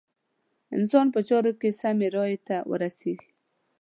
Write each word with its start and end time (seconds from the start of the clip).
انسان 0.77 1.05
په 1.13 1.19
چارو 1.29 1.51
کې 1.59 1.69
سمې 1.81 2.07
رايې 2.15 2.37
ته 2.47 2.55
ورسېږي. 2.69 3.27